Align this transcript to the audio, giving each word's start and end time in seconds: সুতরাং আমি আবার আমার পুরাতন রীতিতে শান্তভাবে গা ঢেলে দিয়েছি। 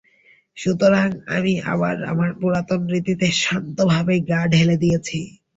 সুতরাং 0.57 1.07
আমি 1.35 1.53
আবার 1.73 1.95
আমার 2.11 2.29
পুরাতন 2.39 2.81
রীতিতে 2.93 3.27
শান্তভাবে 3.41 4.15
গা 4.29 4.41
ঢেলে 4.53 4.75
দিয়েছি। 4.83 5.19